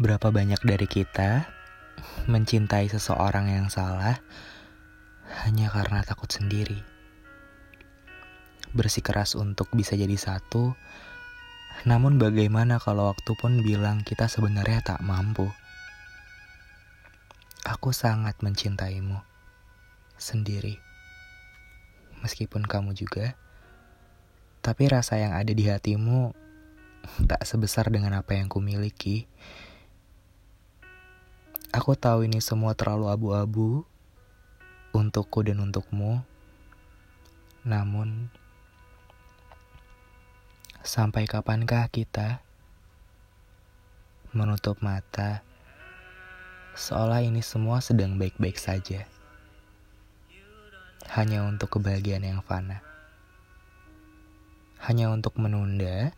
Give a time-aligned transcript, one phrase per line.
[0.00, 1.44] Berapa banyak dari kita
[2.24, 4.16] mencintai seseorang yang salah
[5.44, 6.80] hanya karena takut sendiri.
[8.72, 10.72] Bersikeras untuk bisa jadi satu,
[11.84, 15.52] namun bagaimana kalau waktu pun bilang kita sebenarnya tak mampu?
[17.68, 19.20] Aku sangat mencintaimu
[20.16, 20.80] sendiri.
[22.24, 23.36] Meskipun kamu juga,
[24.64, 26.32] tapi rasa yang ada di hatimu
[27.28, 29.28] tak sebesar dengan apa yang kumiliki.
[31.72, 33.88] Aku tahu ini semua terlalu abu-abu
[34.92, 36.20] untukku dan untukmu.
[37.64, 38.28] Namun,
[40.84, 42.44] sampai kapankah kita
[44.36, 45.40] menutup mata
[46.76, 49.08] seolah ini semua sedang baik-baik saja?
[51.16, 52.84] Hanya untuk kebahagiaan yang fana.
[54.76, 56.12] Hanya untuk menunda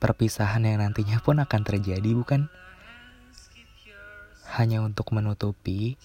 [0.00, 2.48] perpisahan yang nantinya pun akan terjadi, bukan?
[4.62, 5.98] Hanya untuk menutupi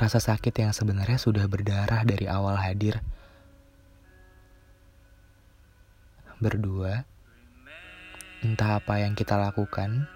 [0.00, 3.04] rasa sakit yang sebenarnya sudah berdarah dari awal hadir.
[6.40, 7.04] Berdua,
[8.40, 10.08] entah apa yang kita lakukan,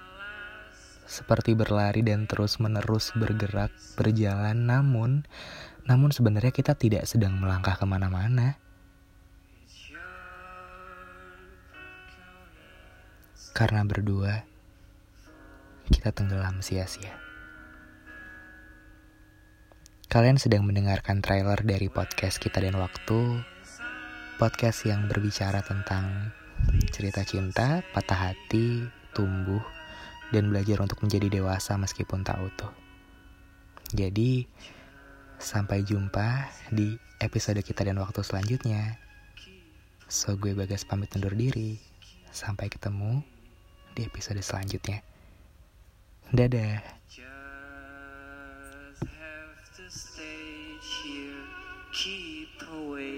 [1.05, 3.69] seperti berlari dan terus-menerus bergerak,
[4.01, 5.29] berjalan, namun,
[5.85, 8.57] namun sebenarnya kita tidak sedang melangkah ke mana-mana.
[13.52, 14.48] Karena berdua,
[15.92, 17.33] kita tenggelam sia-sia.
[20.14, 23.42] Kalian sedang mendengarkan trailer dari podcast Kita dan Waktu.
[24.39, 26.30] Podcast yang berbicara tentang
[26.95, 29.58] cerita cinta, patah hati, tumbuh,
[30.30, 32.70] dan belajar untuk menjadi dewasa meskipun tak utuh.
[33.91, 34.47] Jadi,
[35.42, 38.95] sampai jumpa di episode Kita dan Waktu selanjutnya.
[40.07, 41.83] So, gue Bagas pamit undur diri.
[42.30, 43.19] Sampai ketemu
[43.98, 45.03] di episode selanjutnya.
[46.30, 47.03] Dadah
[49.89, 51.34] Stay here,
[51.92, 53.14] keep away.